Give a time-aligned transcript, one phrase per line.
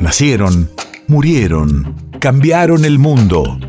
[0.00, 0.70] Nacieron,
[1.08, 3.60] murieron, cambiaron el mundo.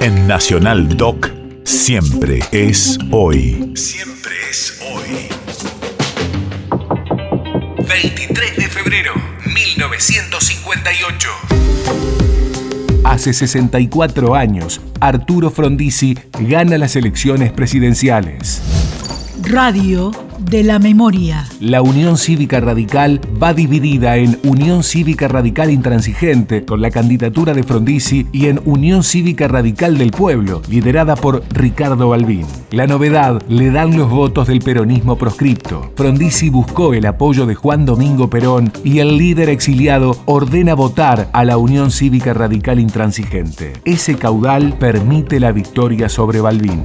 [0.00, 1.30] En Nacional Doc,
[1.64, 3.72] siempre es hoy.
[3.74, 5.28] Siempre es hoy.
[7.88, 9.14] 23 de febrero,
[9.46, 11.30] 1958.
[13.02, 18.60] Hace 64 años, Arturo Frondizi gana las elecciones presidenciales.
[19.40, 21.46] Radio de la memoria.
[21.60, 27.62] La Unión Cívica Radical va dividida en Unión Cívica Radical Intransigente, con la candidatura de
[27.62, 32.46] Frondizi, y en Unión Cívica Radical del Pueblo, liderada por Ricardo Balbín.
[32.70, 35.92] La novedad le dan los votos del peronismo proscripto.
[35.96, 41.44] Frondizi buscó el apoyo de Juan Domingo Perón y el líder exiliado ordena votar a
[41.44, 43.72] la Unión Cívica Radical Intransigente.
[43.84, 46.82] Ese caudal permite la victoria sobre Balbín.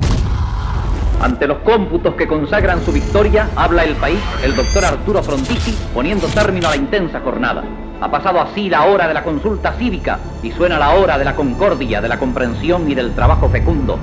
[1.22, 6.26] Ante los cómputos que consagran su victoria, habla el país el doctor Arturo Frondizi poniendo
[6.26, 7.64] término a la intensa jornada.
[8.02, 11.36] Ha pasado así la hora de la consulta cívica y suena la hora de la
[11.36, 14.00] concordia, de la comprensión y del trabajo fecundo.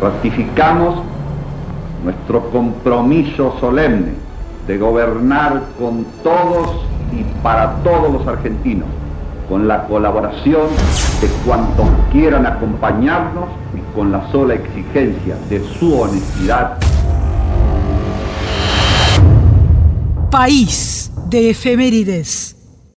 [0.00, 1.02] Ratificamos
[2.04, 4.12] nuestro compromiso solemne
[4.68, 8.86] de gobernar con todos y para todos los argentinos,
[9.48, 10.68] con la colaboración
[11.20, 16.78] de cuantos quieran acompañarnos y con la sola exigencia de su honestidad.
[20.30, 22.63] País de efemérides.